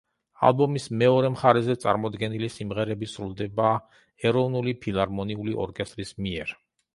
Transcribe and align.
ალბომის 0.47 0.85
მეორე 1.01 1.29
მხარეზე 1.33 1.75
წარმოდგენილი 1.83 2.49
სიმღერები 2.53 3.09
სრულდება 3.11 3.69
ეროვნული 4.31 4.75
ფილარმონიული 4.87 5.55
ორკესტრის 5.67 6.17
მიერ. 6.25 6.57